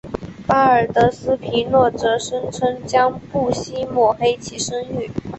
[0.47, 5.11] 巴尔德斯皮诺则声称将不惜抹黑其声誉。